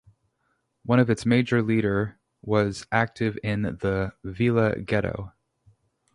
[0.81, 5.33] One of its major leader was active in the Vila Ghetto.